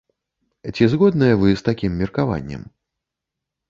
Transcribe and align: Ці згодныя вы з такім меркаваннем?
Ці 0.75 0.83
згодныя 0.93 1.33
вы 1.43 1.53
з 1.61 1.69
такім 1.71 1.91
меркаваннем? 2.01 2.69